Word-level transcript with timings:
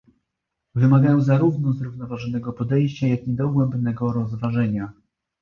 Wymagają 0.75 1.21
zarówno 1.21 1.73
zrównoważonego 1.73 2.53
podejścia, 2.53 3.07
jak 3.07 3.27
i 3.27 3.33
dogłębnego 3.33 4.13
rozważenia 4.13 4.91